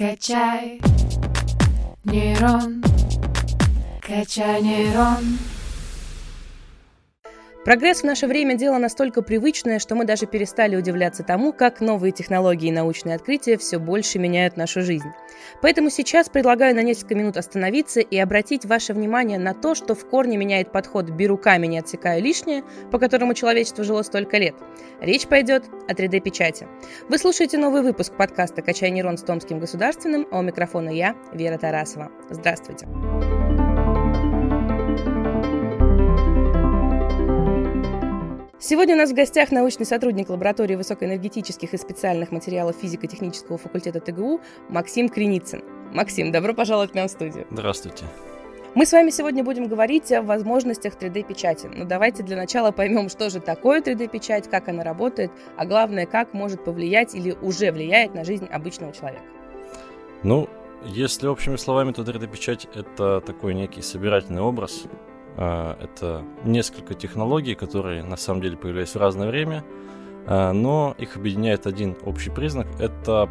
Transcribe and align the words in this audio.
Качай 0.00 0.80
нейрон, 2.10 2.82
качай 4.00 4.62
нейрон. 4.62 5.24
Прогресс 7.64 8.00
в 8.00 8.04
наше 8.04 8.26
время– 8.26 8.54
дело 8.56 8.78
настолько 8.78 9.20
привычное, 9.20 9.78
что 9.78 9.94
мы 9.94 10.06
даже 10.06 10.24
перестали 10.24 10.76
удивляться 10.76 11.22
тому, 11.22 11.52
как 11.52 11.80
новые 11.80 12.10
технологии 12.10 12.68
и 12.68 12.72
научные 12.72 13.16
открытия 13.16 13.58
все 13.58 13.78
больше 13.78 14.18
меняют 14.18 14.56
нашу 14.56 14.80
жизнь. 14.80 15.08
Поэтому 15.60 15.90
сейчас 15.90 16.30
предлагаю 16.30 16.74
на 16.74 16.82
несколько 16.82 17.14
минут 17.14 17.36
остановиться 17.36 18.00
и 18.00 18.16
обратить 18.16 18.64
ваше 18.64 18.94
внимание 18.94 19.38
на 19.38 19.52
то, 19.52 19.74
что 19.74 19.94
в 19.94 20.08
корне 20.08 20.38
меняет 20.38 20.72
подход 20.72 21.10
«беру 21.10 21.36
камень 21.36 21.74
и 21.74 21.78
отсекаю 21.78 22.22
лишнее», 22.22 22.64
по 22.90 22.98
которому 22.98 23.34
человечество 23.34 23.84
жило 23.84 24.02
столько 24.02 24.38
лет. 24.38 24.54
Речь 25.02 25.26
пойдет 25.26 25.64
о 25.86 25.92
3D-печати. 25.92 26.66
Вы 27.10 27.18
слушаете 27.18 27.58
новый 27.58 27.82
выпуск 27.82 28.14
подкаста 28.14 28.62
«Качай 28.62 28.90
нейрон» 28.90 29.18
с 29.18 29.22
Томским 29.22 29.60
государственным, 29.60 30.26
а 30.30 30.38
у 30.38 30.42
микрофона 30.42 30.88
я, 30.88 31.14
Вера 31.34 31.58
Тарасова. 31.58 32.10
Здравствуйте. 32.30 32.86
Здравствуйте. 32.86 33.09
Сегодня 38.62 38.94
у 38.94 38.98
нас 38.98 39.10
в 39.10 39.14
гостях 39.14 39.52
научный 39.52 39.86
сотрудник 39.86 40.28
лаборатории 40.28 40.74
высокоэнергетических 40.74 41.72
и 41.72 41.78
специальных 41.78 42.30
материалов 42.30 42.76
физико-технического 42.76 43.56
факультета 43.56 44.00
ТГУ 44.00 44.42
Максим 44.68 45.08
Креницын. 45.08 45.62
Максим, 45.94 46.30
добро 46.30 46.52
пожаловать 46.52 46.92
к 46.92 46.94
нам 46.94 47.08
в 47.08 47.10
студию. 47.10 47.46
Здравствуйте. 47.50 48.04
Мы 48.74 48.84
с 48.84 48.92
вами 48.92 49.08
сегодня 49.08 49.42
будем 49.42 49.66
говорить 49.66 50.12
о 50.12 50.20
возможностях 50.20 50.92
3D-печати. 51.00 51.70
Но 51.74 51.86
давайте 51.86 52.22
для 52.22 52.36
начала 52.36 52.70
поймем, 52.70 53.08
что 53.08 53.30
же 53.30 53.40
такое 53.40 53.80
3D-печать, 53.80 54.50
как 54.50 54.68
она 54.68 54.84
работает, 54.84 55.32
а 55.56 55.64
главное, 55.64 56.04
как 56.04 56.34
может 56.34 56.62
повлиять 56.62 57.14
или 57.14 57.34
уже 57.40 57.72
влияет 57.72 58.14
на 58.14 58.24
жизнь 58.24 58.44
обычного 58.44 58.92
человека. 58.92 59.24
Ну, 60.22 60.50
если 60.84 61.28
общими 61.28 61.56
словами, 61.56 61.92
то 61.92 62.02
3D-печать— 62.02 62.68
это 62.74 63.22
такой 63.22 63.54
некий 63.54 63.80
собирательный 63.80 64.42
образ, 64.42 64.84
это 65.40 66.22
несколько 66.44 66.94
технологий, 66.94 67.54
которые 67.54 68.02
на 68.02 68.16
самом 68.16 68.42
деле 68.42 68.56
появлялись 68.58 68.94
в 68.94 68.96
разное 68.96 69.28
время, 69.28 69.64
а, 70.26 70.52
но 70.52 70.94
их 70.98 71.16
объединяет 71.16 71.66
один 71.66 71.96
общий 72.04 72.30
признак– 72.30 72.66
это 72.78 73.28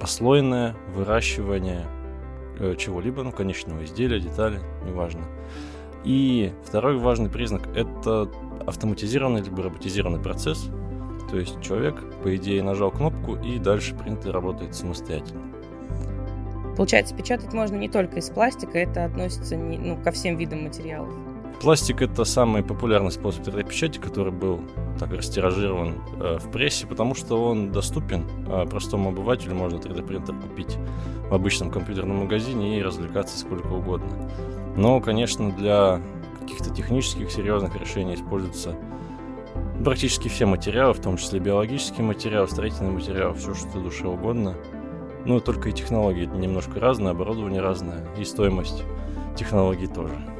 послойное 0.00 0.74
выращивание 0.94 1.86
э, 2.58 2.74
чего-либо, 2.76 3.22
ну, 3.22 3.32
конечного 3.32 3.84
изделия, 3.84 4.20
детали, 4.20 4.60
неважно. 4.84 5.22
И 6.04 6.52
второй 6.64 6.98
важный 6.98 7.30
признак– 7.30 7.68
это 7.76 8.28
автоматизированный 8.66 9.42
либо 9.42 9.62
роботизированный 9.62 10.20
процесс, 10.20 10.68
то 11.30 11.38
есть 11.38 11.60
человек, 11.62 11.96
по 12.22 12.34
идее, 12.36 12.62
нажал 12.62 12.90
кнопку 12.90 13.36
и 13.36 13.58
дальше 13.58 13.94
принтер 13.94 14.32
работает 14.32 14.74
самостоятельно. 14.74 15.42
Получается, 16.76 17.14
печатать 17.14 17.52
можно 17.54 17.76
не 17.76 17.88
только 17.88 18.18
из 18.18 18.28
пластика, 18.28 18.78
это 18.78 19.04
относится 19.04 19.56
не, 19.56 19.78
ну, 19.78 19.96
ко 19.96 20.10
всем 20.10 20.36
видам 20.36 20.64
материалов. 20.64 21.14
Пластик 21.60 22.02
это 22.02 22.24
самый 22.24 22.62
популярный 22.62 23.10
способ 23.10 23.46
3D-печати, 23.46 23.98
который 23.98 24.30
был 24.30 24.60
так 24.98 25.10
растиражирован 25.12 25.94
э, 26.20 26.38
в 26.38 26.50
прессе, 26.50 26.86
потому 26.86 27.14
что 27.14 27.42
он 27.42 27.72
доступен 27.72 28.26
э, 28.46 28.66
простому 28.66 29.08
обывателю, 29.08 29.54
можно 29.54 29.78
3D-принтер 29.78 30.34
купить 30.34 30.76
в 31.30 31.34
обычном 31.34 31.70
компьютерном 31.70 32.18
магазине 32.18 32.78
и 32.78 32.82
развлекаться 32.82 33.38
сколько 33.38 33.68
угодно. 33.68 34.30
Но, 34.76 35.00
конечно, 35.00 35.50
для 35.50 36.02
каких-то 36.40 36.70
технических 36.70 37.30
серьезных 37.30 37.74
решений 37.80 38.14
используются 38.14 38.76
практически 39.82 40.28
все 40.28 40.44
материалы, 40.44 40.92
в 40.92 41.00
том 41.00 41.16
числе 41.16 41.40
биологические 41.40 42.04
материалы, 42.04 42.48
строительные 42.48 42.92
материалы, 42.92 43.34
все, 43.34 43.54
что 43.54 43.80
душе 43.80 44.06
угодно. 44.06 44.54
Ну, 45.24 45.40
только 45.40 45.70
и 45.70 45.72
технологии 45.72 46.26
немножко 46.26 46.78
разные, 46.78 47.10
оборудование 47.10 47.62
разное, 47.62 48.06
и 48.18 48.24
стоимость 48.24 48.84
технологий 49.36 49.86
тоже. 49.86 50.35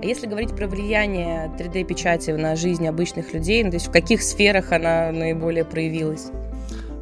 А 0.00 0.04
если 0.06 0.26
говорить 0.26 0.56
про 0.56 0.66
влияние 0.66 1.52
3D-печати 1.58 2.30
на 2.30 2.56
жизнь 2.56 2.86
обычных 2.88 3.34
людей, 3.34 3.62
ну, 3.62 3.70
то 3.70 3.76
есть 3.76 3.88
в 3.88 3.90
каких 3.90 4.22
сферах 4.22 4.72
она 4.72 5.12
наиболее 5.12 5.64
проявилась? 5.66 6.30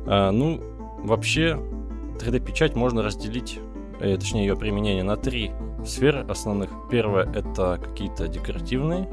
А, 0.07 0.33
ну, 0.33 0.61
вообще 1.05 1.61
3D-печать 2.19 2.75
можно 2.75 3.03
разделить, 3.03 3.61
э, 4.01 4.17
точнее 4.17 4.47
ее 4.47 4.57
применение 4.57 5.05
на 5.05 5.17
три 5.17 5.53
сферы 5.87 6.27
основных. 6.29 6.71
Первое 6.91 7.33
это 7.33 7.79
какие-то 7.81 8.27
декоративные, 8.27 9.09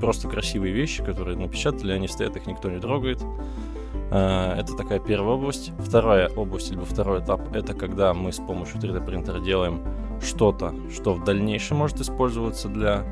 просто 0.00 0.28
красивые 0.28 0.72
вещи, 0.72 1.04
которые 1.04 1.36
напечатали, 1.36 1.92
они 1.92 2.08
стоят, 2.08 2.36
их 2.36 2.46
никто 2.46 2.68
не 2.68 2.80
трогает. 2.80 3.20
А, 4.10 4.58
это 4.58 4.76
такая 4.76 4.98
первая 4.98 5.36
область. 5.36 5.70
Вторая 5.78 6.28
область, 6.30 6.72
либо 6.72 6.84
второй 6.84 7.20
этап, 7.20 7.54
это 7.54 7.74
когда 7.74 8.12
мы 8.12 8.32
с 8.32 8.38
помощью 8.38 8.80
3D 8.80 9.06
принтера 9.06 9.38
делаем 9.38 9.82
что-то, 10.22 10.74
что 10.94 11.14
в 11.14 11.24
дальнейшем 11.24 11.78
может 11.78 12.00
использоваться 12.00 12.68
для 12.68 13.04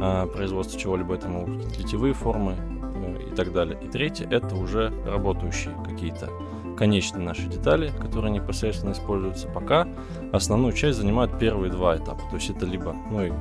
э, 0.00 0.26
производства 0.26 0.78
чего-либо. 0.78 1.14
Это 1.14 1.28
могут 1.28 1.56
быть 1.56 1.78
литьевые 1.78 2.14
формы 2.14 2.54
э, 2.56 3.30
и 3.32 3.34
так 3.34 3.52
далее. 3.52 3.78
И 3.82 3.88
третье— 3.88 4.28
это 4.30 4.54
уже 4.56 4.92
работающие 5.04 5.74
какие-то 5.84 6.30
конечные 6.76 7.24
наши 7.24 7.42
детали, 7.42 7.90
которые 8.00 8.32
непосредственно 8.32 8.92
используются. 8.92 9.48
Пока 9.48 9.88
основную 10.32 10.72
часть 10.72 10.98
занимают 10.98 11.38
первые 11.38 11.72
два 11.72 11.96
этапа. 11.96 12.20
То 12.30 12.36
есть 12.36 12.50
это 12.50 12.66
либо, 12.66 12.94
ну 13.10 13.24
и 13.24 13.32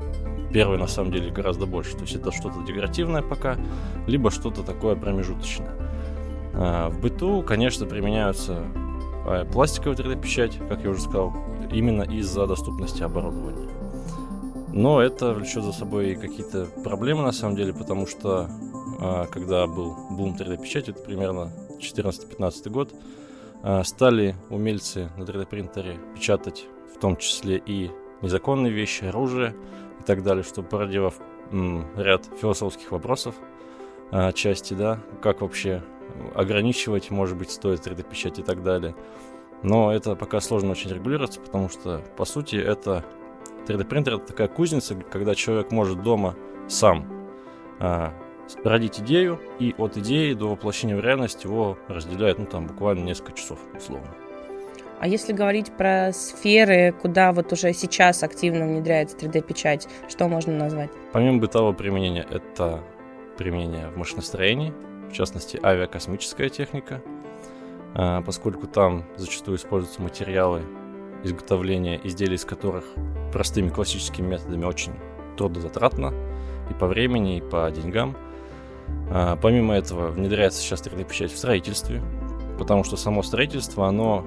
первый 0.54 0.78
на 0.78 0.88
самом 0.88 1.12
деле 1.12 1.32
гораздо 1.32 1.66
больше. 1.66 1.96
То 1.96 2.04
есть 2.04 2.16
это 2.16 2.32
что-то 2.32 2.64
декоративное 2.66 3.22
пока, 3.22 3.58
либо 4.08 4.32
что-то 4.32 4.64
такое 4.64 4.96
промежуточное. 4.96 5.72
А, 6.54 6.90
в 6.90 7.02
быту, 7.02 7.42
конечно, 7.42 7.86
применяются 7.86 8.64
а, 9.26 9.46
пластиковая 9.46 9.98
3D-печать, 9.98 10.58
как 10.70 10.84
я 10.84 10.92
уже 10.92 11.02
сказал, 11.02 11.34
именно 11.72 12.04
из-за 12.04 12.48
доступности 12.48 13.04
оборудования. 13.04 13.70
Но 14.74 15.02
это 15.02 15.34
влечет 15.34 15.64
за 15.64 15.72
собой 15.72 16.16
какие-то 16.16 16.68
проблемы 16.84 17.24
на 17.24 17.32
самом 17.32 17.56
деле, 17.56 17.74
потому 17.74 18.06
что 18.08 18.50
а, 19.00 19.26
когда 19.28 19.68
был 19.68 19.96
бум 20.12 20.36
3D-печати, 20.38 20.90
это 20.90 21.02
примерно 21.02 21.54
14-15 21.80 22.70
год, 22.70 22.94
а, 23.64 23.84
стали 23.84 24.36
умельцы 24.50 25.10
на 25.18 25.24
3D-принтере 25.24 25.98
печатать 26.14 26.66
в 26.94 27.00
том 27.00 27.16
числе 27.16 27.62
и 27.66 27.90
незаконные 28.22 28.74
вещи, 28.74 29.06
оружие 29.06 29.56
и 30.02 30.04
так 30.04 30.24
далее, 30.24 30.44
что 30.44 30.62
породило 30.62 31.14
ряд 31.96 32.26
философских 32.42 32.92
вопросов 32.92 33.36
части, 34.34 34.74
да, 34.74 35.00
как 35.22 35.42
вообще 35.42 35.84
ограничивать, 36.34 37.12
может 37.12 37.38
быть, 37.38 37.52
стоит 37.52 37.86
3D-печать 37.86 38.40
и 38.40 38.44
так 38.44 38.64
далее. 38.64 38.96
Но 39.66 39.92
это 39.92 40.16
пока 40.16 40.42
сложно 40.42 40.72
очень 40.72 40.92
регулироваться, 40.92 41.42
потому 41.42 41.70
что, 41.70 42.04
по 42.18 42.26
сути, 42.26 42.56
это 42.56 43.04
3D-принтер 43.68 44.14
это 44.14 44.28
такая 44.28 44.48
кузница, 44.48 44.94
когда 44.96 45.34
человек 45.34 45.72
может 45.72 46.04
дома 46.04 46.36
сам 46.68 47.12
а, 47.80 48.14
родить 48.64 49.00
идею, 49.00 49.42
и 49.58 49.74
от 49.80 49.98
идеи 49.98 50.34
до 50.34 50.50
воплощения 50.50 50.96
в 50.96 51.00
реальность 51.00 51.46
его 51.46 51.80
разделяет, 51.88 52.38
ну, 52.38 52.46
там, 52.46 52.68
буквально 52.68 53.06
несколько 53.06 53.32
часов, 53.34 53.58
условно. 53.76 54.08
А 55.00 55.08
если 55.08 55.34
говорить 55.34 55.76
про 55.76 56.14
сферы, 56.14 56.94
куда 57.02 57.34
вот 57.34 57.52
уже 57.52 57.74
сейчас 57.74 58.22
активно 58.22 58.68
внедряется 58.68 59.18
3D-печать, 59.18 59.88
что 60.08 60.28
можно 60.28 60.54
назвать? 60.54 60.92
Помимо 61.12 61.40
бытового 61.40 61.74
применения, 61.74 62.26
это 62.30 62.84
применение 63.36 63.90
в 63.90 63.98
машиностроении, 63.98 64.76
в 65.10 65.14
частности, 65.14 65.60
авиакосмическая 65.64 66.50
техника– 66.50 67.02
поскольку 68.26 68.68
там 68.68 69.06
зачастую 69.16 69.58
используются 69.58 70.02
материалы 70.02 70.64
изготовления 71.24 72.00
изделий, 72.04 72.36
из 72.36 72.46
которых 72.46 72.86
простыми 73.32 73.70
классическими 73.70 74.28
методами 74.28 74.66
очень 74.66 74.94
трудозатратно 75.38 76.14
и 76.70 76.74
по 76.74 76.88
времени, 76.88 77.38
и 77.38 77.42
по 77.42 77.70
деньгам. 77.72 78.16
А, 79.10 79.38
помимо 79.42 79.76
этого 79.76 80.10
внедряется 80.10 80.62
сейчас 80.62 80.82
3D-печать 80.82 81.32
в 81.32 81.38
строительстве, 81.38 82.02
потому 82.58 82.84
что 82.84 82.98
само 82.98 83.24
строительство, 83.24 83.88
оно 83.88 84.26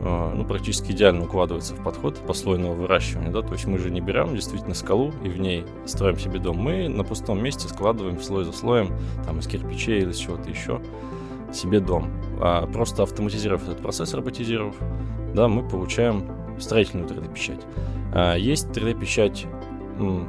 а, 0.00 0.34
ну, 0.34 0.44
практически 0.44 0.92
идеально 0.92 1.24
укладывается 1.24 1.74
в 1.74 1.82
подход 1.82 2.16
послойного 2.18 2.74
выращивания, 2.74 3.30
да, 3.30 3.42
то 3.42 3.52
есть 3.52 3.66
мы 3.66 3.78
же 3.78 3.90
не 3.90 4.00
берем 4.00 4.34
действительно 4.34 4.74
скалу 4.74 5.12
и 5.22 5.28
в 5.28 5.38
ней 5.38 5.64
строим 5.86 6.18
себе 6.18 6.38
дом, 6.38 6.58
мы 6.58 6.88
на 6.88 7.04
пустом 7.04 7.42
месте 7.42 7.68
складываем 7.68 8.20
слой 8.20 8.44
за 8.44 8.52
слоем, 8.52 8.92
там, 9.24 9.38
из 9.38 9.46
кирпичей 9.46 10.00
или 10.00 10.10
из 10.10 10.16
чего-то 10.16 10.48
еще, 10.48 10.80
себе 11.52 11.80
дом. 11.80 12.10
А 12.40 12.66
просто 12.66 13.02
автоматизировав 13.02 13.64
этот 13.64 13.78
процесс, 13.78 14.14
роботизировав, 14.14 14.76
да, 15.34 15.48
мы 15.48 15.66
получаем 15.68 16.24
строительную 16.58 17.08
3D-печать. 17.08 17.60
А 18.12 18.36
есть 18.36 18.68
3D-печать 18.68 19.46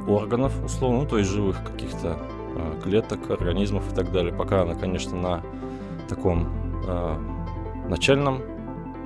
органов, 0.08 0.52
условно, 0.64 1.00
ну, 1.00 1.06
то 1.06 1.18
есть 1.18 1.30
живых 1.30 1.62
каких-то 1.64 2.16
а, 2.18 2.80
клеток, 2.82 3.30
организмов 3.30 3.90
и 3.92 3.94
так 3.94 4.12
далее. 4.12 4.32
Пока 4.32 4.62
она, 4.62 4.74
конечно, 4.74 5.16
на 5.16 5.42
таком 6.08 6.48
а, 6.88 7.18
начальном 7.88 8.42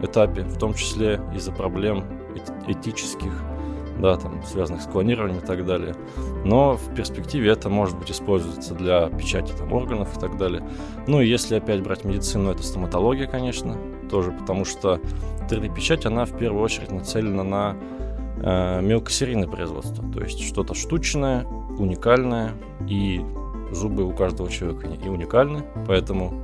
этапе, 0.03 0.43
в 0.43 0.59
том 0.59 0.75
числе 0.75 1.21
из-за 1.35 1.53
проблем 1.53 2.05
этических 2.67 3.33
да, 3.99 4.17
там, 4.17 4.43
связанных 4.45 4.83
с 4.83 4.87
клонированием 4.87 5.39
и 5.39 5.47
так 5.47 5.65
далее. 5.65 5.95
Но 6.45 6.77
в 6.77 6.95
перспективе 6.95 7.51
это 7.51 7.69
может 7.69 7.99
быть 7.99 8.11
использоваться 8.11 8.75
для 8.75 9.09
печати 9.09 9.53
там, 9.57 9.73
органов 9.73 10.17
и 10.17 10.21
так 10.21 10.37
далее. 10.37 10.67
Ну 11.07 11.21
и 11.21 11.29
если 11.29 11.57
опять 11.57 11.83
брать 11.83 12.05
медицину, 12.05 12.51
это 12.51 12.63
стоматология, 12.63 13.27
конечно, 13.27 13.77
тоже, 14.11 14.33
потому 14.33 14.65
что 14.65 15.01
3D-печать, 15.49 16.07
она 16.07 16.25
в 16.25 16.37
первую 16.37 16.63
очередь 16.63 16.91
нацелена 16.91 17.43
на 17.43 17.77
э, 18.43 18.81
мелкосерийное 18.83 19.49
производство. 19.49 20.05
То 20.13 20.21
есть 20.21 20.43
что-то 20.43 20.75
штучное, 20.75 21.45
уникальное, 21.45 22.53
и 22.89 23.25
зубы 23.71 24.05
у 24.05 24.13
каждого 24.13 24.51
человека 24.51 24.87
и 24.87 25.09
уникальны, 25.09 25.65
поэтому... 25.87 26.35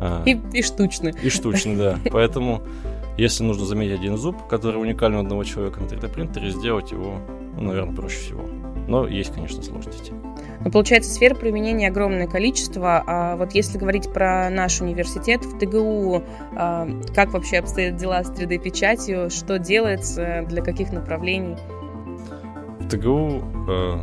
Э, 0.00 0.22
и, 0.26 0.40
и 0.52 0.62
штучны. 0.62 1.12
И 1.22 1.30
штучны, 1.30 1.76
да. 1.76 1.98
Поэтому, 2.10 2.62
если 3.16 3.44
нужно 3.44 3.64
заметить 3.64 3.98
один 3.98 4.16
зуб, 4.16 4.46
который 4.46 4.80
уникален 4.80 5.16
у 5.16 5.20
одного 5.20 5.44
человека 5.44 5.80
на 5.80 5.86
3D-принтере, 5.86 6.50
сделать 6.50 6.92
его, 6.92 7.20
ну, 7.56 7.68
наверное, 7.68 7.94
проще 7.94 8.18
всего. 8.18 8.42
Но 8.88 9.06
есть, 9.08 9.32
конечно, 9.34 9.62
сложности. 9.62 10.12
Ну, 10.64 10.70
получается, 10.70 11.10
сфер 11.10 11.34
применения 11.34 11.88
огромное 11.88 12.26
количество. 12.26 13.02
А 13.06 13.36
вот 13.36 13.52
если 13.52 13.78
говорить 13.78 14.12
про 14.12 14.50
наш 14.50 14.80
университет, 14.80 15.44
в 15.44 15.58
ТГУ 15.58 16.22
а, 16.54 16.88
как 17.14 17.32
вообще 17.32 17.58
обстоят 17.58 17.96
дела 17.96 18.22
с 18.22 18.30
3D-печатью? 18.30 19.30
Что 19.30 19.58
делается? 19.58 20.44
Для 20.48 20.62
каких 20.62 20.92
направлений? 20.92 21.56
В 22.80 22.88
ТГУ 22.88 23.42
э, 23.68 24.00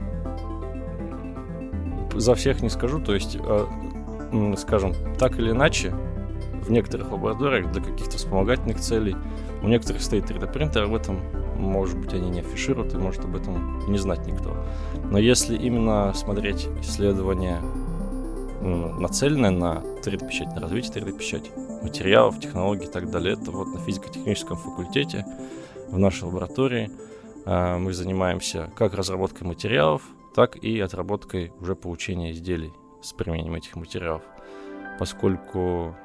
за 2.16 2.36
всех 2.36 2.62
не 2.62 2.70
скажу, 2.70 3.00
то 3.00 3.14
есть, 3.14 3.38
э, 3.40 3.66
скажем, 4.58 4.94
так 5.18 5.40
или 5.40 5.52
иначе, 5.52 5.94
в 6.64 6.72
некоторых 6.72 7.12
лабораториях 7.12 7.72
для 7.72 7.82
каких-то 7.82 8.18
вспомогательных 8.18 8.80
целей 8.80 9.16
у 9.62 9.68
некоторых 9.68 10.02
стоит 10.02 10.30
3D-принтер, 10.30 10.84
об 10.84 10.96
этом 10.96 11.20
может 11.58 11.98
быть, 11.98 12.14
они 12.14 12.30
не 12.30 12.40
афишируют, 12.40 12.94
и 12.94 12.98
может 12.98 13.24
об 13.24 13.36
этом 13.36 13.80
не 13.88 13.98
знать 13.98 14.26
никто. 14.26 14.56
Но 15.10 15.18
если 15.18 15.56
именно 15.56 16.14
смотреть 16.14 16.68
исследования, 16.82 17.62
нацеленные 18.62 19.52
на 19.52 19.84
3D-печать, 20.04 20.54
на 20.56 20.62
развитие 20.62 21.04
3D-печати, 21.04 21.52
материалов, 21.84 22.40
технологий 22.40 22.86
и 22.86 22.92
так 22.92 23.10
далее, 23.10 23.34
это 23.34 23.52
вот 23.52 23.68
на 23.68 23.80
физико-техническом 23.80 24.58
факультете, 24.58 25.26
в 25.90 25.98
нашей 25.98 26.24
лаборатории 26.24 26.90
а, 27.46 27.78
мы 27.78 27.94
занимаемся 27.94 28.72
как 28.76 28.94
разработкой 28.94 29.48
материалов, 29.48 30.02
так 30.34 30.56
и 30.56 30.80
отработкой 30.80 31.52
уже 31.60 31.76
получения 31.76 32.32
изделий 32.32 32.74
с 33.02 33.14
применением 33.14 33.56
этих 33.56 33.76
материалов. 33.76 34.24
Поскольку 34.98 35.96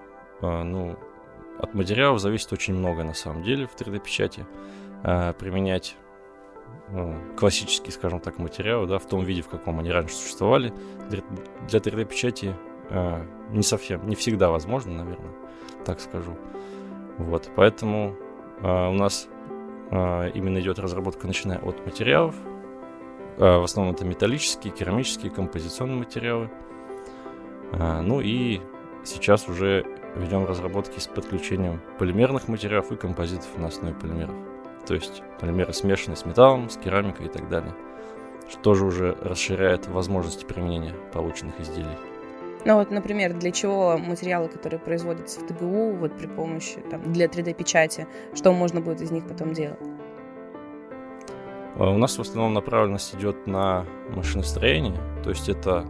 ну, 0.40 0.96
от 1.58 1.74
материалов 1.74 2.20
зависит 2.20 2.52
очень 2.52 2.74
много 2.74 3.02
на 3.04 3.14
самом 3.14 3.42
деле 3.42 3.66
в 3.66 3.74
3D-печати. 3.74 4.46
Э, 5.02 5.32
применять 5.32 5.96
ну, 6.88 7.14
классические, 7.36 7.92
скажем 7.92 8.20
так, 8.20 8.38
материалы, 8.38 8.86
да, 8.86 8.98
в 8.98 9.06
том 9.06 9.24
виде, 9.24 9.42
в 9.42 9.48
каком 9.48 9.78
они 9.78 9.90
раньше 9.90 10.14
существовали, 10.14 10.72
для 11.08 11.78
3D-печати 11.78 12.54
э, 12.90 13.26
не 13.50 13.62
совсем, 13.62 14.08
не 14.08 14.16
всегда 14.16 14.50
возможно, 14.50 14.92
наверное, 14.92 15.32
так 15.84 16.00
скажу. 16.00 16.36
Вот, 17.18 17.50
поэтому 17.56 18.14
у 18.60 18.92
нас 18.92 19.28
именно 19.90 20.58
идет 20.60 20.78
разработка, 20.78 21.26
начиная 21.26 21.58
от 21.58 21.84
материалов. 21.84 22.34
В 23.36 23.62
основном 23.62 23.94
это 23.94 24.04
металлические, 24.04 24.72
керамические, 24.72 25.30
композиционные 25.30 25.98
материалы. 25.98 26.50
Ну 27.72 28.20
и 28.20 28.60
сейчас 29.04 29.48
уже 29.48 29.84
ведем 30.18 30.44
разработки 30.44 30.98
с 30.98 31.06
подключением 31.06 31.80
полимерных 31.98 32.48
материалов 32.48 32.92
и 32.92 32.96
композитов 32.96 33.48
на 33.56 33.68
основе 33.68 33.94
полимеров 33.94 34.34
то 34.88 34.94
есть 34.94 35.22
полимеры 35.38 35.72
смешанные 35.74 36.16
с 36.16 36.24
металлом, 36.24 36.70
с 36.70 36.78
керамикой 36.78 37.26
и 37.26 37.28
так 37.28 37.48
далее, 37.50 37.74
что 38.48 38.58
тоже 38.60 38.86
уже 38.86 39.16
расширяет 39.20 39.86
возможности 39.86 40.46
применения 40.46 40.94
полученных 41.12 41.60
изделий. 41.60 41.96
Ну 42.64 42.76
вот, 42.76 42.90
например, 42.90 43.34
для 43.34 43.52
чего 43.52 43.98
материалы, 43.98 44.48
которые 44.48 44.80
производятся 44.80 45.40
в 45.40 45.46
ТГУ, 45.46 45.92
вот 45.92 46.16
при 46.16 46.26
помощи 46.26 46.80
там, 46.90 47.12
для 47.12 47.26
3D-печати, 47.26 48.06
что 48.34 48.52
можно 48.52 48.80
будет 48.80 49.02
из 49.02 49.10
них 49.10 49.28
потом 49.28 49.52
делать? 49.52 49.78
А, 51.76 51.90
у 51.90 51.98
нас 51.98 52.16
в 52.16 52.22
основном 52.22 52.54
направленность 52.54 53.14
идет 53.14 53.46
на 53.46 53.84
машиностроение, 54.08 54.98
то 55.22 55.30
есть 55.30 55.50
это 55.50 55.84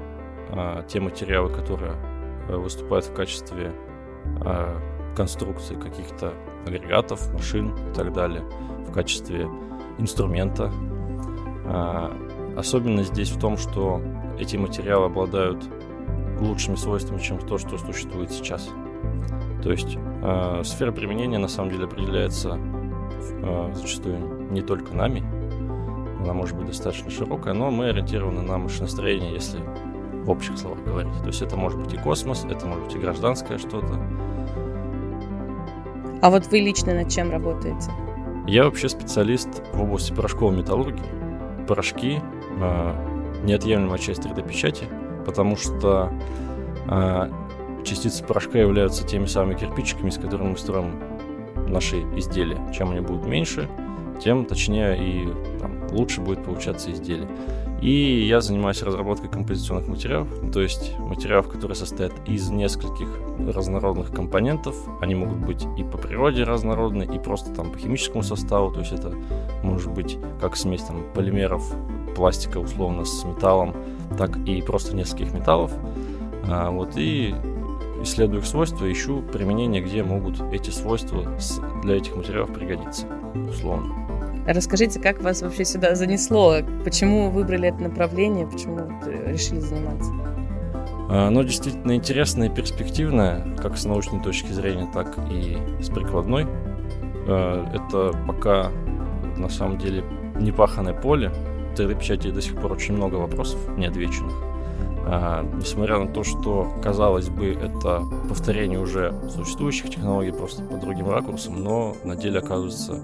а, 0.50 0.82
те 0.82 0.98
материалы, 0.98 1.50
которые 1.50 1.92
а, 2.48 2.56
выступают 2.58 3.06
в 3.06 3.14
качестве 3.14 3.72
а, 4.40 4.80
конструкции 5.16 5.74
каких-то 5.74 6.34
агрегатов, 6.66 7.32
машин 7.32 7.74
и 7.90 7.94
так 7.94 8.12
далее 8.12 8.44
в 8.86 8.92
качестве 8.92 9.48
инструмента. 9.98 10.72
А, 11.66 12.12
особенность 12.56 13.12
здесь 13.12 13.30
в 13.30 13.40
том, 13.40 13.56
что 13.56 14.00
эти 14.38 14.56
материалы 14.56 15.06
обладают 15.06 15.62
лучшими 16.40 16.76
свойствами, 16.76 17.18
чем 17.18 17.38
то, 17.38 17.58
что 17.58 17.78
существует 17.78 18.30
сейчас. 18.30 18.70
То 19.62 19.72
есть 19.72 19.96
э, 19.96 20.62
сфера 20.64 20.92
применения 20.92 21.38
на 21.38 21.48
самом 21.48 21.70
деле 21.70 21.86
определяется 21.86 22.56
э, 23.20 23.72
зачастую 23.74 24.48
не 24.52 24.62
только 24.62 24.94
нами, 24.94 25.24
она 26.20 26.32
может 26.32 26.56
быть 26.56 26.66
достаточно 26.66 27.10
широкая, 27.10 27.54
но 27.54 27.70
мы 27.70 27.88
ориентированы 27.88 28.42
на 28.42 28.58
машиностроение, 28.58 29.32
если 29.32 29.60
в 30.28 30.30
общих 30.30 30.58
словах 30.58 30.84
говорить. 30.84 31.18
То 31.22 31.28
есть 31.28 31.40
это 31.40 31.56
может 31.56 31.80
быть 31.80 31.94
и 31.94 31.96
космос, 31.96 32.44
это 32.44 32.66
может 32.66 32.84
быть 32.84 32.94
и 32.94 32.98
гражданское 32.98 33.56
что-то. 33.56 33.98
А 36.20 36.30
вот 36.30 36.46
вы 36.48 36.58
лично 36.58 36.94
над 36.94 37.10
чем 37.10 37.30
работаете? 37.30 37.90
Я 38.46 38.64
вообще 38.64 38.90
специалист 38.90 39.48
в 39.72 39.80
области 39.80 40.12
порошковой 40.12 40.56
металлургии. 40.56 41.02
Порошки 41.66 42.20
э, 42.60 43.42
неотъемлемая 43.44 43.98
часть 43.98 44.20
3D-печати, 44.22 44.84
потому 45.24 45.56
что 45.56 46.12
э, 46.88 47.30
частицы 47.84 48.22
порошка 48.22 48.58
являются 48.58 49.06
теми 49.06 49.26
самыми 49.26 49.54
кирпичиками, 49.54 50.10
с 50.10 50.18
которыми 50.18 50.50
мы 50.50 50.58
строим 50.58 51.00
наши 51.68 52.00
изделия. 52.18 52.58
Чем 52.72 52.90
они 52.90 53.00
будут 53.00 53.26
меньше, 53.26 53.66
тем 54.22 54.44
точнее 54.44 54.98
и 54.98 55.28
там, 55.58 55.86
лучше 55.90 56.20
будет 56.20 56.44
получаться 56.44 56.92
изделие. 56.92 57.28
И 57.80 58.26
я 58.26 58.40
занимаюсь 58.40 58.82
разработкой 58.82 59.30
композиционных 59.30 59.86
материалов, 59.86 60.28
то 60.52 60.60
есть 60.60 60.98
материалов, 60.98 61.48
которые 61.48 61.76
состоят 61.76 62.12
из 62.26 62.50
нескольких 62.50 63.08
разнородных 63.54 64.10
компонентов. 64.10 64.74
Они 65.00 65.14
могут 65.14 65.38
быть 65.38 65.64
и 65.78 65.84
по 65.84 65.96
природе 65.96 66.42
разнородные, 66.42 67.08
и 67.08 67.18
просто 67.20 67.54
там 67.54 67.70
по 67.70 67.78
химическому 67.78 68.24
составу. 68.24 68.72
То 68.72 68.80
есть 68.80 68.92
это 68.92 69.14
может 69.62 69.92
быть 69.92 70.18
как 70.40 70.56
смесь 70.56 70.82
там, 70.82 71.04
полимеров, 71.14 71.62
пластика 72.16 72.58
условно 72.58 73.04
с 73.04 73.24
металлом, 73.24 73.76
так 74.16 74.36
и 74.38 74.60
просто 74.60 74.96
нескольких 74.96 75.32
металлов. 75.32 75.72
А, 76.50 76.70
вот, 76.70 76.96
и 76.96 77.32
исследую 78.02 78.40
их 78.40 78.46
свойства, 78.46 78.90
ищу 78.90 79.22
применение, 79.22 79.82
где 79.82 80.02
могут 80.02 80.40
эти 80.52 80.70
свойства 80.70 81.24
для 81.82 81.96
этих 81.96 82.16
материалов 82.16 82.52
пригодиться, 82.52 83.06
условно. 83.48 84.07
Расскажите, 84.48 84.98
как 84.98 85.20
вас 85.20 85.42
вообще 85.42 85.66
сюда 85.66 85.94
занесло? 85.94 86.56
Почему 86.82 87.28
выбрали 87.28 87.68
это 87.68 87.82
направление? 87.82 88.46
Почему 88.46 88.78
решили 89.26 89.60
заниматься? 89.60 90.10
Оно 91.10 91.30
ну, 91.30 91.42
действительно 91.42 91.94
интересное 91.94 92.48
и 92.48 92.54
перспективное, 92.54 93.54
как 93.56 93.76
с 93.76 93.84
научной 93.84 94.22
точки 94.22 94.50
зрения, 94.52 94.88
так 94.94 95.18
и 95.30 95.58
с 95.82 95.90
прикладной. 95.90 96.46
А, 97.26 97.70
это 97.74 98.16
пока 98.26 98.70
на 99.36 99.50
самом 99.50 99.76
деле 99.76 100.02
непаханное 100.40 100.94
поле. 100.94 101.28
В 101.28 101.78
3D-печати 101.78 102.30
до 102.30 102.40
сих 102.40 102.58
пор 102.58 102.72
очень 102.72 102.94
много 102.94 103.16
вопросов 103.16 103.60
неотвеченных. 103.76 104.32
А, 105.04 105.42
несмотря 105.58 105.98
на 105.98 106.08
то, 106.08 106.24
что, 106.24 106.72
казалось 106.82 107.28
бы, 107.28 107.52
это 107.52 108.02
повторение 108.30 108.80
уже 108.80 109.12
существующих 109.28 109.90
технологий 109.90 110.32
просто 110.32 110.62
по 110.62 110.78
другим 110.78 111.10
ракурсам, 111.10 111.62
но 111.62 111.94
на 112.02 112.16
деле 112.16 112.38
оказывается 112.38 112.98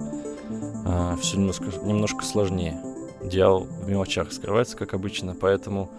а, 0.84 1.16
все 1.16 1.38
немножко, 1.38 1.64
немножко 1.82 2.24
сложнее. 2.24 2.80
Дьявол 3.22 3.64
в 3.64 3.88
мелочах 3.88 4.32
скрывается, 4.32 4.76
как 4.76 4.94
обычно, 4.94 5.34
поэтому, 5.34 5.90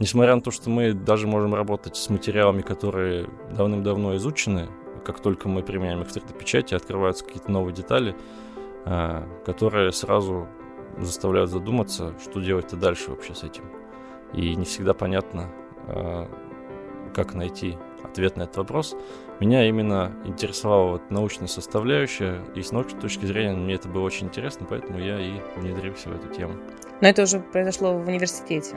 несмотря 0.00 0.34
на 0.34 0.42
то, 0.42 0.50
что 0.50 0.68
мы 0.70 0.92
даже 0.92 1.26
можем 1.26 1.54
работать 1.54 1.96
с 1.96 2.10
материалами, 2.10 2.62
которые 2.62 3.28
давным-давно 3.56 4.16
изучены, 4.16 4.68
как 5.04 5.20
только 5.20 5.48
мы 5.48 5.62
применяем 5.62 6.02
их 6.02 6.08
в 6.08 6.16
3D-печати, 6.16 6.74
открываются 6.74 7.24
какие-то 7.24 7.50
новые 7.50 7.74
детали, 7.74 8.14
а, 8.84 9.26
которые 9.46 9.92
сразу 9.92 10.46
заставляют 10.98 11.50
задуматься, 11.50 12.14
что 12.22 12.40
делать-то 12.40 12.76
дальше 12.76 13.10
вообще 13.10 13.34
с 13.34 13.42
этим. 13.42 13.64
И 14.32 14.54
не 14.54 14.64
всегда 14.64 14.94
понятно, 14.94 15.50
а, 15.88 16.28
как 17.14 17.34
найти 17.34 17.78
ответ 18.02 18.36
на 18.36 18.42
этот 18.42 18.56
вопрос. 18.58 18.96
Меня 19.40 19.68
именно 19.68 20.12
интересовала 20.24 20.92
вот 20.92 21.10
научная 21.10 21.48
составляющая, 21.48 22.40
и 22.54 22.62
с 22.62 22.70
научной 22.70 23.00
точки 23.00 23.26
зрения 23.26 23.56
мне 23.56 23.74
это 23.74 23.88
было 23.88 24.02
очень 24.02 24.28
интересно, 24.28 24.64
поэтому 24.68 25.00
я 25.00 25.18
и 25.18 25.40
внедрился 25.56 26.08
в 26.08 26.14
эту 26.14 26.28
тему. 26.28 26.54
Но 27.00 27.08
это 27.08 27.22
уже 27.22 27.40
произошло 27.40 27.94
в 27.94 28.06
университете? 28.06 28.76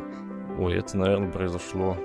Ой, 0.57 0.75
это, 0.75 0.97
наверное, 0.97 1.31
произошло, 1.31 1.95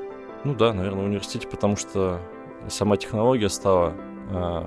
ну 0.44 0.54
да, 0.54 0.75
наверное, 0.75 1.02
в 1.02 1.06
университете, 1.06 1.49
потому 1.49 1.76
что 1.76 2.21
сама 2.68 2.99
технология 2.99 3.49
стала, 3.49 3.94
э, 4.30 4.66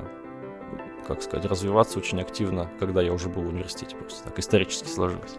как 1.08 1.22
сказать, 1.22 1.46
развиваться 1.46 2.00
очень 2.00 2.20
активно, 2.20 2.68
когда 2.80 3.04
я 3.04 3.14
уже 3.14 3.30
был 3.30 3.44
в 3.44 3.50
университете, 3.50 3.96
просто 3.96 4.24
так 4.24 4.40
исторически 4.40 4.88
сложилось. 4.88 5.38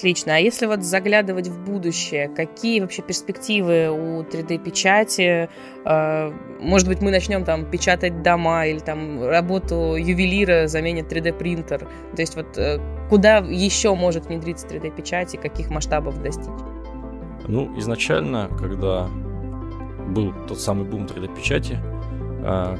Отлично. 0.00 0.36
А 0.36 0.38
если 0.38 0.64
вот 0.64 0.82
заглядывать 0.82 1.48
в 1.48 1.62
будущее, 1.62 2.28
какие 2.28 2.80
вообще 2.80 3.02
перспективы 3.02 3.90
у 3.90 4.22
3D-печати? 4.22 5.50
А, 5.84 6.32
может 6.58 6.88
быть, 6.88 7.02
мы 7.02 7.10
начнем 7.10 7.44
там 7.44 7.70
печатать 7.70 8.22
дома 8.22 8.64
или 8.64 8.78
там 8.78 9.22
работу 9.22 9.96
ювелира 9.96 10.68
заменит 10.68 11.12
3D-принтер? 11.12 11.80
То 12.16 12.22
есть 12.22 12.34
вот 12.34 12.56
э, 12.56 12.80
куда 13.10 13.38
еще 13.38 13.94
может 13.94 14.24
внедриться 14.24 14.66
3D-печать 14.66 15.34
и 15.34 15.36
каких 15.36 15.68
масштабов 15.68 16.22
достичь? 16.22 16.48
Ну, 17.46 17.78
изначально, 17.78 18.48
когда 18.58 19.06
был 20.08 20.32
тот 20.48 20.58
самый 20.62 20.86
бум 20.86 21.04
3D-печати, 21.04 21.76
а, 21.76 21.99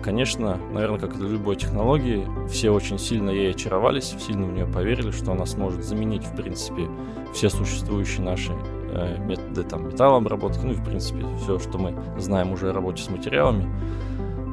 конечно, 0.02 0.59
наверное, 0.73 0.99
как 0.99 1.14
и 1.14 1.19
для 1.19 1.29
любой 1.29 1.57
технологии, 1.57 2.26
все 2.49 2.71
очень 2.71 2.99
сильно 2.99 3.31
ей 3.31 3.50
очаровались, 3.50 4.14
сильно 4.19 4.47
в 4.47 4.52
нее 4.52 4.67
поверили, 4.67 5.11
что 5.11 5.33
она 5.33 5.47
сможет 5.47 5.85
заменить, 5.85 6.25
в 6.25 6.35
принципе, 6.35 6.88
все 7.33 7.50
существующие 7.50 8.25
наши 8.25 8.52
э, 8.52 9.19
методы 9.19 9.62
там, 9.64 9.88
металлообработки, 9.88 10.64
ну 10.64 10.73
и, 10.73 10.76
в 10.76 10.85
принципе, 10.85 11.26
все, 11.43 11.59
что 11.59 11.79
мы 11.79 11.95
знаем 12.19 12.52
уже 12.52 12.71
о 12.71 12.73
работе 12.73 13.02
с 13.02 13.11
материалами. 13.11 13.69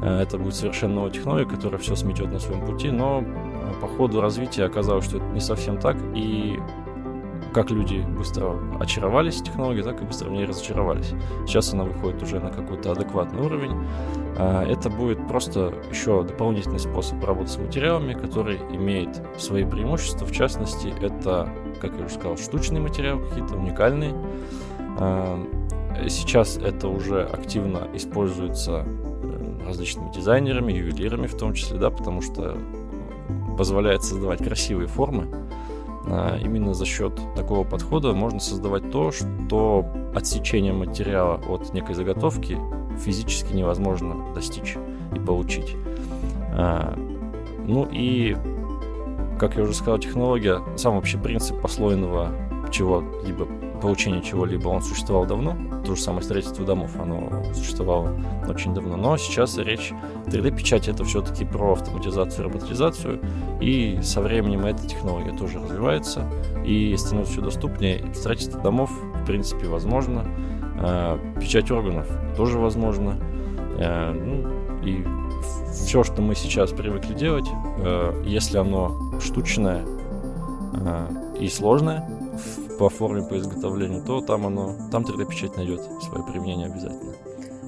Э, 0.04 0.22
это 0.22 0.38
будет 0.38 0.56
совершенно 0.56 0.96
новая 0.96 1.12
технология, 1.12 1.50
которая 1.50 1.80
все 1.80 1.96
сметет 1.96 2.32
на 2.32 2.40
своем 2.40 2.66
пути, 2.66 2.92
но 2.92 3.24
э, 3.24 3.82
по 3.82 3.88
ходу 3.88 4.22
развития 4.22 4.66
оказалось, 4.66 5.06
что 5.06 5.18
это 5.18 5.26
не 5.28 5.40
совсем 5.40 5.78
так, 5.78 5.98
и 6.16 6.60
как 7.58 7.72
люди 7.72 8.06
быстро 8.16 8.56
очаровались 8.80 9.42
технологией, 9.42 9.84
так 9.84 10.00
и 10.00 10.06
быстро 10.06 10.30
в 10.30 10.32
ней 10.32 10.46
разочаровались. 10.46 11.14
Сейчас 11.48 11.74
она 11.74 11.86
выходит 11.86 12.22
уже 12.22 12.40
на 12.40 12.52
какой-то 12.52 12.92
адекватный 12.92 13.42
уровень. 13.42 13.72
А, 14.38 14.64
это 14.64 14.92
будет 14.92 15.28
просто 15.28 15.74
еще 15.90 16.22
дополнительный 16.22 16.80
способ 16.80 17.24
работы 17.26 17.50
с 17.50 17.58
материалами, 17.58 18.14
который 18.14 18.58
имеет 18.74 19.20
свои 19.40 19.66
преимущества. 19.66 20.28
В 20.28 20.32
частности, 20.32 20.94
это, 21.02 21.50
как 21.82 21.98
я 21.98 22.06
уже 22.06 22.14
сказал, 22.14 22.38
штучные 22.38 22.80
материалы 22.80 23.28
какие-то, 23.28 23.56
уникальные. 23.56 24.14
А, 25.00 25.44
сейчас 26.08 26.58
это 26.58 26.90
уже 26.90 27.24
активно 27.24 27.88
используется 27.96 28.86
э, 28.86 29.66
различными 29.66 30.12
дизайнерами, 30.14 30.74
ювелирами 30.74 31.26
в 31.26 31.36
том 31.36 31.56
числе, 31.56 31.80
да, 31.80 31.90
потому 31.90 32.22
что 32.22 32.56
позволяет 33.58 34.04
создавать 34.04 34.44
красивые 34.44 34.88
формы, 34.88 35.28
именно 36.42 36.74
за 36.74 36.86
счет 36.86 37.20
такого 37.36 37.64
подхода 37.64 38.14
можно 38.14 38.40
создавать 38.40 38.92
то, 38.92 39.12
что 39.12 39.86
отсечение 40.16 40.74
материала 40.74 41.42
от 41.48 41.74
некой 41.74 41.96
заготовки 41.96 42.58
физически 42.98 43.54
невозможно 43.54 44.34
достичь 44.34 44.78
и 45.16 45.20
получить. 45.20 45.76
А, 46.54 46.98
ну 47.66 47.88
и, 47.92 48.36
как 49.40 49.58
я 49.58 49.64
уже 49.64 49.74
сказал, 49.74 50.00
технология, 50.00 50.62
сам 50.78 50.96
вообще 50.96 51.18
принцип 51.18 51.62
послойного 51.62 52.32
чего-либо 52.72 53.48
получения 53.78 54.22
чего-либо, 54.22 54.68
он 54.68 54.82
существовал 54.82 55.26
давно. 55.26 55.56
То 55.86 55.96
же 55.96 56.02
самое 56.02 56.24
строительство 56.24 56.66
домов, 56.66 56.92
оно 57.00 57.44
существовало 57.54 58.20
очень 58.48 58.74
давно. 58.74 58.98
Но 58.98 59.18
сейчас 59.18 59.58
речь 59.58 59.94
3D-печать 60.28 60.88
это 60.88 61.04
все-таки 61.04 61.46
про 61.46 61.74
автоматизацию 61.74 62.46
и 62.46 62.50
роботизацию. 62.50 63.22
И 63.62 64.00
со 64.02 64.22
временем 64.22 64.66
эта 64.66 64.86
технология 64.88 65.36
тоже 65.36 65.60
развивается 65.60 66.30
и 66.66 66.96
становится 66.98 67.34
все 67.34 67.42
доступнее. 67.42 68.14
Строительство 68.14 68.62
домов, 68.62 68.92
в 68.92 69.26
принципе, 69.26 69.68
возможно. 69.68 70.26
А, 70.80 71.20
печать 71.40 71.72
органов 71.72 72.08
тоже 72.36 72.60
возможно. 72.60 73.18
А, 73.80 74.14
ну, 74.14 74.84
и 74.84 75.06
все, 75.72 76.04
что 76.04 76.22
мы 76.22 76.36
сейчас 76.36 76.72
привыкли 76.72 77.14
делать, 77.14 77.48
а, 77.50 78.22
если 78.24 78.58
оно 78.58 79.20
штучное 79.20 79.84
и 81.40 81.50
сложное, 81.50 82.08
по 82.78 82.90
форме, 82.90 83.24
по 83.24 83.38
изготовлению, 83.38 84.04
то 84.04 84.22
там 84.22 84.46
оно, 84.46 84.76
там 84.92 85.04
3D-печать 85.04 85.56
найдет 85.58 85.82
свое 86.02 86.24
применение 86.24 86.68
обязательно. 86.68 87.14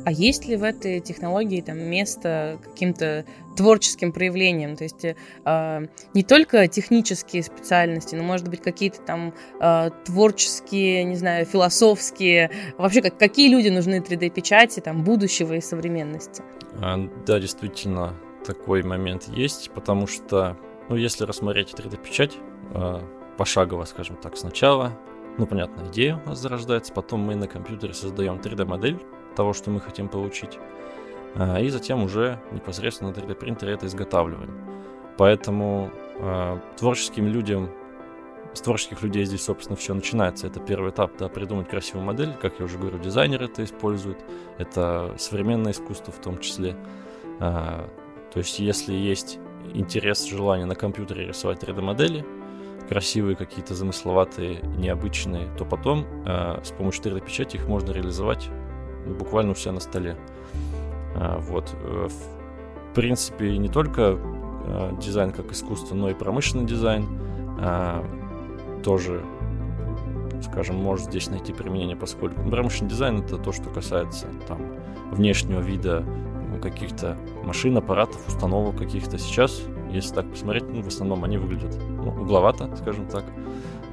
А 0.05 0.11
есть 0.11 0.47
ли 0.47 0.55
в 0.55 0.63
этой 0.63 1.01
технологии 1.01 1.61
там 1.61 1.77
место 1.77 2.57
каким-то 2.63 3.25
творческим 3.55 4.11
проявлением? 4.11 4.75
То 4.75 4.85
есть 4.85 5.05
э, 5.05 5.87
не 6.13 6.23
только 6.23 6.67
технические 6.67 7.43
специальности, 7.43 8.15
но, 8.15 8.23
может 8.23 8.47
быть, 8.47 8.61
какие-то 8.61 9.01
там 9.01 9.33
э, 9.59 9.89
творческие, 10.05 11.03
не 11.03 11.15
знаю, 11.15 11.45
философские. 11.45 12.49
Вообще, 12.77 13.01
как, 13.01 13.17
какие 13.17 13.49
люди 13.49 13.69
нужны 13.69 13.99
3D-печати 13.99 14.79
там 14.79 15.03
будущего 15.03 15.53
и 15.53 15.61
современности? 15.61 16.43
А, 16.81 16.97
да, 17.25 17.39
действительно, 17.39 18.15
такой 18.45 18.83
момент 18.83 19.27
есть, 19.27 19.69
потому 19.71 20.07
что, 20.07 20.57
ну, 20.87 20.95
если 20.95 21.25
рассмотреть 21.25 21.73
3D-печать, 21.73 22.37
э, 22.73 23.01
пошагово, 23.39 23.85
скажем 23.85 24.17
так, 24.17 24.35
сначала. 24.35 24.91
Ну, 25.37 25.47
понятно, 25.47 25.87
идея 25.87 26.21
у 26.25 26.29
нас 26.29 26.39
зарождается, 26.39 26.91
потом 26.91 27.21
мы 27.21 27.35
на 27.35 27.47
компьютере 27.47 27.93
создаем 27.93 28.35
3D-модель 28.35 28.99
того, 29.33 29.53
что 29.53 29.71
мы 29.71 29.79
хотим 29.79 30.09
получить, 30.09 30.59
а, 31.35 31.57
и 31.61 31.69
затем 31.69 32.03
уже 32.03 32.41
непосредственно 32.51 33.11
на 33.11 33.15
3D-принтере 33.15 33.71
это 33.71 33.85
изготавливаем. 33.85 34.59
Поэтому 35.17 35.89
э, 36.17 36.59
творческим 36.77 37.27
людям, 37.27 37.69
с 38.53 38.61
творческих 38.61 39.01
людей 39.03 39.23
здесь, 39.23 39.43
собственно, 39.43 39.77
все 39.77 39.93
начинается. 39.93 40.47
Это 40.47 40.59
первый 40.59 40.91
этап, 40.91 41.11
да, 41.17 41.29
придумать 41.29 41.69
красивую 41.69 42.05
модель. 42.05 42.33
Как 42.41 42.59
я 42.59 42.65
уже 42.65 42.77
говорю, 42.77 42.99
дизайнеры 42.99 43.45
это 43.45 43.63
используют. 43.63 44.17
Это 44.57 45.15
современное 45.17 45.71
искусство 45.71 46.11
в 46.11 46.19
том 46.19 46.39
числе. 46.39 46.75
Э, 47.39 47.87
то 48.33 48.37
есть, 48.37 48.59
если 48.59 48.93
есть 48.93 49.39
интерес, 49.73 50.25
желание 50.25 50.65
на 50.65 50.75
компьютере 50.75 51.27
рисовать 51.27 51.63
3D-модели, 51.63 52.25
красивые, 52.89 53.35
какие-то 53.35 53.75
замысловатые, 53.75 54.61
необычные, 54.77 55.47
то 55.57 55.63
потом 55.63 56.05
э, 56.25 56.59
с 56.63 56.71
помощью 56.71 57.03
3D-печати 57.03 57.57
их 57.57 57.67
можно 57.67 57.91
реализовать 57.91 58.49
буквально 59.05 59.51
у 59.51 59.55
себя 59.55 59.73
на 59.73 59.79
столе. 59.79 60.17
Э, 61.15 61.37
вот. 61.39 61.71
Э, 61.83 62.07
в 62.09 62.93
принципе, 62.95 63.55
не 63.57 63.69
только 63.69 64.17
э, 64.17 64.91
дизайн 64.99 65.31
как 65.31 65.51
искусство, 65.51 65.93
но 65.93 66.09
и 66.09 66.15
промышленный 66.15 66.65
дизайн 66.65 67.05
э, 67.59 68.03
тоже, 68.83 69.23
скажем, 70.41 70.77
может 70.77 71.05
здесь 71.05 71.29
найти 71.29 71.53
применение, 71.53 71.95
поскольку 71.95 72.41
промышленный 72.49 72.89
дизайн 72.89 73.19
это 73.19 73.37
то, 73.37 73.51
что 73.51 73.69
касается 73.69 74.25
там 74.47 74.59
внешнего 75.11 75.59
вида 75.59 76.03
каких-то 76.59 77.15
машин, 77.43 77.77
аппаратов, 77.77 78.27
установок 78.27 78.77
каких-то. 78.77 79.19
Сейчас, 79.19 79.61
если 79.91 80.15
так 80.15 80.29
посмотреть, 80.31 80.67
ну, 80.67 80.81
в 80.81 80.87
основном 80.87 81.23
они 81.23 81.37
выглядят 81.37 81.77
угловато, 82.09 82.69
скажем 82.77 83.07
так. 83.07 83.23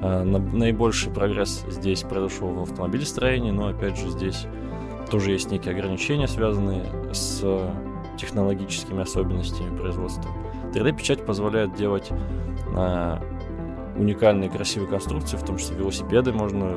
А, 0.01 0.23
наибольший 0.23 1.11
прогресс 1.11 1.65
здесь 1.69 2.03
произошел 2.03 2.49
в 2.49 2.61
автомобилестроении, 2.61 3.51
но 3.51 3.67
опять 3.67 3.97
же 3.97 4.09
здесь 4.09 4.45
тоже 5.09 5.31
есть 5.31 5.51
некие 5.51 5.73
ограничения, 5.73 6.27
связанные 6.27 6.85
с 7.13 7.43
технологическими 8.17 9.01
особенностями 9.01 9.75
производства. 9.75 10.29
3D-печать 10.73 11.25
позволяет 11.25 11.75
делать 11.75 12.09
а, 12.75 13.21
уникальные 13.97 14.49
красивые 14.49 14.89
конструкции, 14.89 15.37
в 15.37 15.43
том 15.43 15.57
числе 15.57 15.77
велосипеды 15.77 16.31
можно 16.31 16.75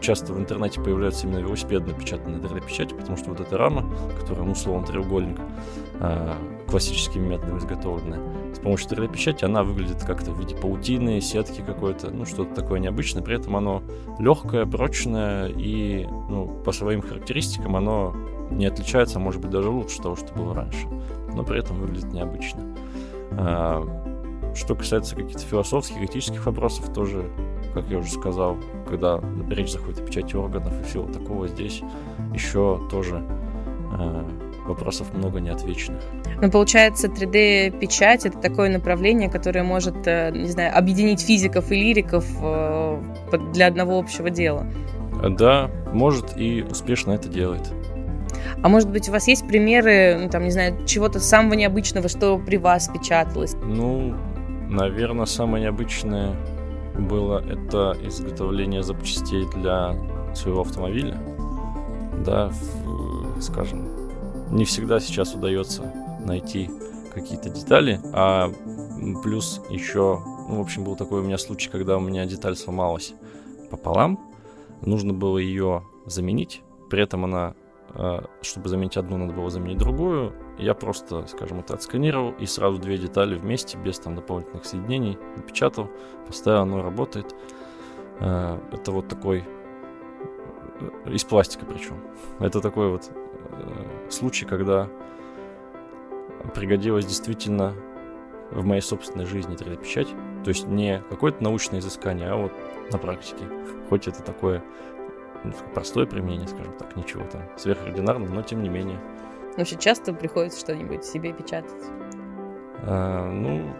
часто 0.00 0.32
в 0.32 0.38
интернете 0.38 0.80
появляются 0.80 1.26
именно 1.26 1.40
велосипеды 1.40 1.92
напечатанные 1.92 2.40
3D-печати, 2.40 2.94
потому 2.94 3.16
что 3.16 3.30
вот 3.30 3.40
эта 3.40 3.56
рама, 3.56 3.84
которая, 4.20 4.44
ну, 4.44 4.52
условно, 4.52 4.86
треугольник, 4.86 5.38
э, 6.00 6.34
классическими 6.68 7.28
методами 7.28 7.58
изготовленная, 7.58 8.20
с 8.54 8.58
помощью 8.58 8.88
3D-печати 8.90 9.44
она 9.44 9.62
выглядит 9.62 10.02
как-то 10.04 10.32
в 10.32 10.38
виде 10.38 10.54
паутины, 10.54 11.20
сетки 11.20 11.62
какой-то, 11.64 12.10
ну, 12.10 12.24
что-то 12.24 12.54
такое 12.54 12.80
необычное, 12.80 13.22
при 13.22 13.36
этом 13.36 13.56
оно 13.56 13.82
легкое, 14.18 14.66
прочное 14.66 15.48
и, 15.48 16.06
ну, 16.06 16.60
по 16.64 16.72
своим 16.72 17.00
характеристикам 17.00 17.76
оно 17.76 18.14
не 18.50 18.66
отличается, 18.66 19.18
а 19.18 19.20
может 19.20 19.40
быть 19.40 19.50
даже 19.50 19.70
лучше 19.70 20.00
того, 20.00 20.16
что 20.16 20.32
было 20.34 20.54
раньше, 20.54 20.86
но 21.34 21.42
при 21.44 21.58
этом 21.58 21.78
выглядит 21.80 22.12
необычно. 22.12 22.76
А, 23.32 23.84
что 24.54 24.74
касается 24.74 25.16
каких-то 25.16 25.42
философских, 25.42 26.02
этических 26.02 26.44
вопросов, 26.44 26.92
тоже 26.92 27.30
как 27.72 27.88
я 27.88 27.98
уже 27.98 28.10
сказал, 28.10 28.58
когда 28.88 29.20
речь 29.48 29.72
заходит 29.72 30.00
о 30.00 30.04
печати 30.04 30.36
органов 30.36 30.78
и 30.80 30.84
всего 30.84 31.06
такого, 31.06 31.48
здесь 31.48 31.82
еще 32.34 32.80
тоже 32.90 33.24
э, 33.98 34.51
вопросов 34.66 35.12
много 35.12 35.40
неотвеченных. 35.40 36.02
Ну, 36.40 36.50
получается, 36.50 37.08
3D-печать— 37.08 38.26
это 38.26 38.38
такое 38.38 38.70
направление, 38.70 39.30
которое 39.30 39.62
может, 39.62 40.06
э, 40.06 40.30
не 40.32 40.48
знаю, 40.48 40.76
объединить 40.76 41.20
физиков 41.20 41.70
и 41.70 41.76
лириков 41.76 42.26
э, 42.40 43.02
для 43.52 43.66
одного 43.66 43.98
общего 43.98 44.30
дела. 44.30 44.66
Да, 45.22 45.70
может 45.92 46.36
и 46.36 46.62
успешно 46.62 47.12
это 47.12 47.28
делает. 47.28 47.72
А 48.62 48.68
может 48.68 48.90
быть, 48.90 49.08
у 49.08 49.12
вас 49.12 49.28
есть 49.28 49.46
примеры, 49.46 50.18
ну, 50.20 50.28
там, 50.28 50.44
не 50.44 50.50
знаю, 50.50 50.76
чего-то 50.86 51.20
самого 51.20 51.54
необычного, 51.54 52.08
что 52.08 52.38
при 52.38 52.56
вас 52.56 52.88
печаталось? 52.88 53.54
Ну, 53.62 54.14
наверное, 54.68 55.26
самое 55.26 55.64
необычное 55.64 56.36
было 56.98 57.42
это 57.44 57.96
изготовление 58.06 58.82
запчастей 58.82 59.46
для 59.54 59.94
своего 60.34 60.62
автомобиля. 60.62 61.18
Да, 62.24 62.50
в, 62.84 63.40
скажем, 63.40 63.88
не 64.52 64.64
всегда 64.64 65.00
сейчас 65.00 65.34
удается 65.34 65.82
найти 66.24 66.70
какие-то 67.12 67.48
детали, 67.50 68.00
а 68.12 68.52
плюс 69.22 69.60
еще, 69.70 70.22
ну, 70.48 70.58
в 70.58 70.60
общем, 70.60 70.84
был 70.84 70.96
такой 70.96 71.20
у 71.20 71.24
меня 71.24 71.38
случай, 71.38 71.70
когда 71.70 71.96
у 71.96 72.00
меня 72.00 72.24
деталь 72.26 72.56
сломалась 72.56 73.14
пополам. 73.70 74.20
Нужно 74.82 75.12
было 75.12 75.38
ее 75.38 75.84
заменить. 76.06 76.62
При 76.90 77.02
этом 77.02 77.24
она, 77.24 77.54
э, 77.94 78.20
чтобы 78.42 78.68
заменить 78.68 78.96
одну, 78.96 79.16
надо 79.16 79.32
было 79.32 79.48
заменить 79.50 79.78
другую. 79.78 80.32
Я 80.58 80.74
просто, 80.74 81.26
скажем, 81.26 81.60
это 81.60 81.74
отсканировал 81.74 82.32
и 82.32 82.46
сразу 82.46 82.78
две 82.78 82.98
детали 82.98 83.34
вместе, 83.34 83.78
без 83.78 83.98
там 83.98 84.14
дополнительных 84.16 84.64
соединений, 84.64 85.18
напечатал, 85.36 85.88
поставил, 86.26 86.62
оно 86.62 86.82
работает. 86.82 87.34
Э, 88.20 88.58
это 88.72 88.92
вот 88.92 89.08
такой 89.08 89.44
из 91.06 91.24
пластика 91.24 91.64
причем. 91.64 92.02
Это 92.40 92.60
такой 92.60 92.90
вот 92.90 93.10
э, 93.50 94.01
случай, 94.12 94.44
когда 94.44 94.88
пригодилась 96.54 97.06
действительно 97.06 97.74
в 98.50 98.64
моей 98.64 98.82
собственной 98.82 99.24
жизни 99.24 99.56
3D-печать. 99.56 100.08
То 100.44 100.48
есть 100.48 100.66
не 100.66 101.02
какое-то 101.08 101.42
научное 101.42 101.80
изыскание, 101.80 102.28
а 102.28 102.36
вот 102.36 102.52
на 102.90 102.98
практике. 102.98 103.44
Хоть 103.88 104.08
это 104.08 104.22
такое 104.22 104.62
ну, 105.44 105.52
простое 105.74 106.06
применение, 106.06 106.48
скажем 106.48 106.72
так, 106.78 106.96
ничего 106.96 107.24
там 107.24 107.42
сверхординарного, 107.56 108.32
но 108.32 108.42
тем 108.42 108.62
не 108.62 108.68
менее. 108.68 109.00
Вообще 109.56 109.76
часто 109.76 110.12
приходится 110.12 110.60
что-нибудь 110.60 111.04
себе 111.04 111.32
печатать? 111.32 111.84
А, 112.84 113.30
ну, 113.30 113.74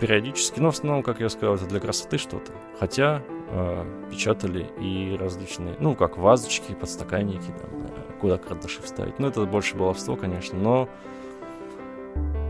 периодически, 0.00 0.60
но 0.60 0.70
в 0.70 0.74
основном, 0.74 1.02
как 1.02 1.20
я 1.20 1.28
сказал, 1.28 1.56
это 1.56 1.66
для 1.66 1.80
красоты 1.80 2.18
что-то. 2.18 2.52
Хотя 2.78 3.22
э, 3.50 3.84
печатали 4.10 4.70
и 4.78 5.16
различные, 5.18 5.76
ну, 5.80 5.94
как 5.94 6.16
вазочки, 6.16 6.74
подстаканники, 6.74 7.52
там, 7.60 7.86
куда 8.16 8.38
карандаши 8.38 8.82
вставить. 8.82 9.18
Ну, 9.18 9.28
это 9.28 9.44
больше 9.44 9.76
баловство, 9.76 10.16
конечно, 10.16 10.58
но 10.58 10.88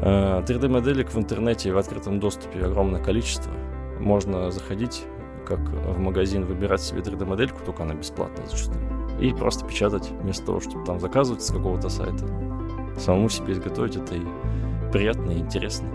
э, 0.00 0.42
3D-моделек 0.42 1.10
в 1.10 1.18
интернете 1.18 1.72
в 1.72 1.78
открытом 1.78 2.20
доступе 2.20 2.64
огромное 2.64 3.02
количество. 3.02 3.52
Можно 4.00 4.50
заходить, 4.50 5.04
как 5.46 5.60
в 5.60 5.98
магазин, 5.98 6.44
выбирать 6.44 6.80
себе 6.80 7.00
3D-модельку, 7.00 7.64
только 7.64 7.82
она 7.82 7.94
бесплатная 7.94 8.46
зачастую. 8.46 8.80
И 9.20 9.32
просто 9.32 9.66
печатать 9.66 10.10
вместо 10.10 10.46
того, 10.46 10.60
чтобы 10.60 10.84
там 10.84 11.00
заказывать 11.00 11.42
с 11.42 11.50
какого-то 11.50 11.88
сайта. 11.88 12.26
Самому 12.98 13.28
себе 13.28 13.52
изготовить 13.52 13.96
это 13.96 14.14
и 14.14 14.22
приятно, 14.92 15.30
и 15.30 15.38
интересно. 15.38 15.88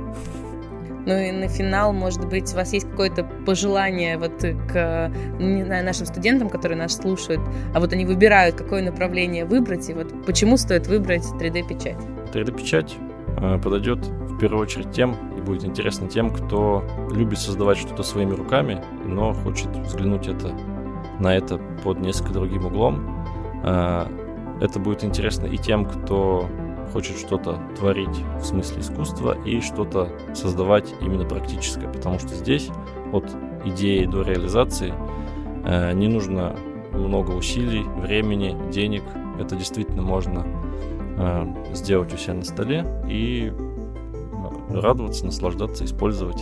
Ну 1.06 1.18
и 1.18 1.32
на 1.32 1.48
финал, 1.48 1.94
может 1.94 2.28
быть, 2.28 2.54
у 2.54 2.56
вас 2.56 2.74
есть 2.74 2.90
какое-то 2.90 3.24
пожелание 3.46 4.18
вот 4.18 4.42
к 4.42 5.12
не 5.40 5.64
знаю, 5.64 5.86
нашим 5.86 6.06
студентам, 6.06 6.50
которые 6.50 6.78
нас 6.78 6.96
слушают, 6.96 7.42
а 7.74 7.80
вот 7.80 7.94
они 7.94 8.06
выбирают, 8.06 8.56
какое 8.56 8.84
направление 8.84 9.46
выбрать, 9.46 9.90
и 9.90 9.94
вот 9.94 10.26
почему 10.26 10.58
стоит 10.58 10.88
выбрать 10.88 11.24
3D-печать? 11.40 11.98
3D-печать 12.34 12.96
э, 13.38 13.58
подойдет 13.58 14.00
в 14.06 14.38
первую 14.38 14.62
очередь 14.62 14.92
тем, 14.92 15.16
и 15.38 15.42
будет 15.42 15.64
интересно 15.66 16.08
тем, 16.08 16.30
кто 16.30 16.84
любит 17.12 17.40
создавать 17.40 17.78
что-то 17.78 18.04
своими 18.04 18.34
руками, 18.34 18.82
но 19.06 19.34
хочет 19.34 19.70
взглянуть 19.78 20.28
это, 20.28 20.54
на 21.20 21.36
это 21.36 21.60
под 21.84 22.00
несколько 22.00 22.34
другим 22.34 22.66
углом. 22.66 23.26
Э, 23.64 24.06
это 24.62 24.80
будет 24.80 25.04
интересно 25.04 25.48
и 25.48 25.58
тем, 25.58 25.86
кто 25.86 26.48
хочет 26.92 27.18
что-то 27.18 27.60
творить 27.78 28.24
в 28.40 28.44
смысле 28.44 28.82
искусства 28.82 29.38
и 29.46 29.62
что-то 29.62 30.10
создавать 30.34 30.94
именно 31.02 31.26
практическое, 31.26 31.88
потому 31.88 32.20
что 32.20 32.30
здесь 32.30 32.70
от 33.12 33.26
идеи 33.66 34.06
до 34.06 34.22
реализации 34.24 34.94
э, 35.66 35.94
не 35.94 36.08
нужно 36.08 36.56
много 36.94 37.32
усилий, 37.32 37.84
времени, 37.84 38.56
денег. 38.72 39.04
Это 39.40 39.56
действительно 39.56 40.02
можно 40.02 40.46
э, 41.18 41.74
сделать 41.74 42.14
у 42.14 42.18
себя 42.18 42.36
на 42.36 42.44
столе 42.44 42.86
и 43.08 43.52
э, 43.52 44.74
радоваться, 44.74 45.26
наслаждаться, 45.26 45.86
использовать. 45.86 46.42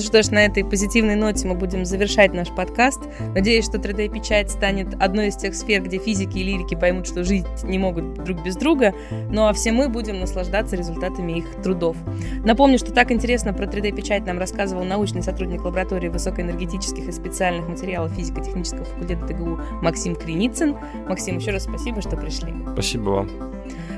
Ну 0.00 0.06
что 0.06 0.22
ж, 0.22 0.30
на 0.30 0.46
этой 0.46 0.64
позитивной 0.64 1.14
ноте 1.14 1.46
мы 1.46 1.54
будем 1.54 1.84
завершать 1.84 2.32
наш 2.32 2.48
подкаст. 2.48 3.02
Надеюсь, 3.34 3.66
что 3.66 3.76
3D-печать 3.76 4.50
станет 4.50 4.94
одной 4.98 5.28
из 5.28 5.36
тех 5.36 5.54
сфер, 5.54 5.82
где 5.82 5.98
физики 5.98 6.38
и 6.38 6.42
лирики 6.42 6.74
поймут, 6.74 7.06
что 7.06 7.22
жить 7.22 7.44
не 7.64 7.76
могут 7.76 8.14
друг 8.24 8.42
без 8.42 8.56
друга, 8.56 8.94
ну 9.30 9.46
а 9.46 9.52
все 9.52 9.72
мы 9.72 9.90
будем 9.90 10.18
наслаждаться 10.18 10.74
результатами 10.74 11.32
их 11.32 11.44
трудов. 11.62 11.98
Напомню, 12.46 12.78
что 12.78 12.94
так 12.94 13.12
интересно 13.12 13.52
про 13.52 13.66
3D-печать 13.66 14.24
нам 14.24 14.38
рассказывал 14.38 14.84
научный 14.84 15.22
сотрудник 15.22 15.62
лаборатории 15.66 16.08
высокоэнергетических 16.08 17.06
и 17.06 17.12
специальных 17.12 17.68
материалов 17.68 18.10
физико-технического 18.14 18.86
факультета 18.86 19.26
ТГУ 19.26 19.60
Максим 19.82 20.16
Креницын. 20.16 20.78
Максим, 21.10 21.36
еще 21.36 21.50
раз 21.50 21.64
спасибо, 21.64 22.00
что 22.00 22.16
пришли. 22.16 22.54
Спасибо 22.72 23.10
вам. 23.10 23.30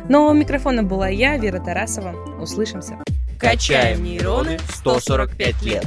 Но 0.08 0.28
у 0.28 0.32
микрофона 0.32 0.82
была 0.82 1.06
я, 1.06 1.38
Вера 1.38 1.60
Тарасова. 1.60 2.12
Услышимся. 2.40 2.98
Качаем 3.42 4.04
нейроны 4.04 4.56
145 4.68 5.62
лет. 5.62 5.84